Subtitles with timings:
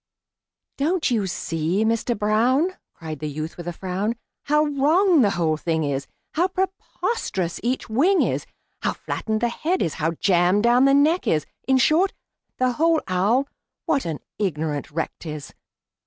[0.79, 5.57] "Don't you see, Mister Brown," Cried the youth, with a frown, "How wrong the whole
[5.57, 8.47] thing is, How preposterous each wing is,
[8.81, 12.13] How flattened the head is, how jammed down the neck is In short,
[12.57, 13.47] the whole owl,
[13.85, 15.53] what an ignorant wreck 't is!